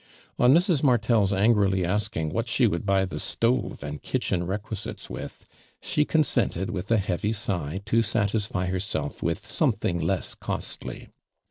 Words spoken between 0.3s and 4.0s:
On Mrs. Martel' s angrily asking what slie would buy the stove